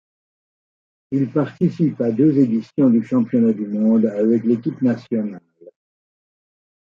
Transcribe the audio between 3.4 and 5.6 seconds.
du monde avec l'équipe nationale.